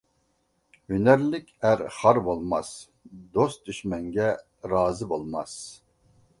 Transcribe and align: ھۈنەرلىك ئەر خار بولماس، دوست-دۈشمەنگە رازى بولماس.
ھۈنەرلىك 0.93 1.51
ئەر 1.71 1.83
خار 1.99 2.21
بولماس، 2.29 2.73
دوست-دۈشمەنگە 3.37 4.33
رازى 4.75 5.13
بولماس. 5.17 5.57